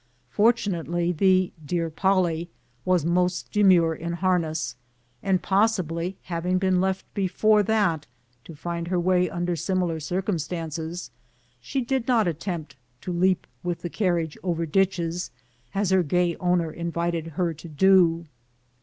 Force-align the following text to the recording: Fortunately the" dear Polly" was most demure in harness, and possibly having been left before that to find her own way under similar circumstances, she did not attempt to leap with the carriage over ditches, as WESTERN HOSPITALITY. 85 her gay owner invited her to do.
Fortunately 0.31 1.11
the" 1.11 1.51
dear 1.71 1.91
Polly" 1.91 2.49
was 2.85 3.05
most 3.05 3.51
demure 3.51 3.93
in 3.93 4.13
harness, 4.13 4.75
and 5.21 5.43
possibly 5.43 6.17
having 6.23 6.57
been 6.57 6.81
left 6.81 7.05
before 7.13 7.61
that 7.61 8.07
to 8.45 8.55
find 8.55 8.87
her 8.87 8.97
own 8.97 9.03
way 9.03 9.29
under 9.29 9.55
similar 9.55 9.99
circumstances, 9.99 11.11
she 11.59 11.81
did 11.81 12.07
not 12.07 12.27
attempt 12.27 12.75
to 13.01 13.13
leap 13.13 13.45
with 13.61 13.83
the 13.83 13.91
carriage 13.91 14.39
over 14.41 14.65
ditches, 14.65 15.29
as 15.75 15.91
WESTERN 15.91 15.97
HOSPITALITY. 15.97 15.97
85 15.97 15.97
her 15.97 16.09
gay 16.09 16.37
owner 16.51 16.71
invited 16.71 17.27
her 17.37 17.53
to 17.53 17.69
do. 17.69 18.25